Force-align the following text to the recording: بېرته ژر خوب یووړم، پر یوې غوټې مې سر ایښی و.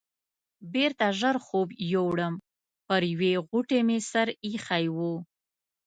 بېرته 0.73 1.05
ژر 1.19 1.35
خوب 1.45 1.69
یووړم، 1.93 2.33
پر 2.87 3.01
یوې 3.13 3.33
غوټې 3.47 3.79
مې 3.87 3.97
سر 4.11 4.27
ایښی 4.45 4.85
و. 4.95 4.97